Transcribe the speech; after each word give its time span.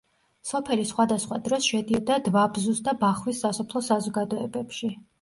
სოფელი 0.51 0.85
სხვადასხვა 0.91 1.39
დროს 1.49 1.69
შედიოდა 1.75 2.19
დვაბზუს 2.31 2.83
და 2.91 2.99
ბახვის 3.07 3.47
სასოფლო 3.47 3.87
საზოგადოებებში. 3.93 4.97